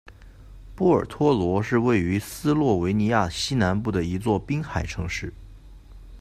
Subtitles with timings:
[0.73, 5.31] 波尔托罗是位于斯洛维尼亚西南部的一座滨海城市。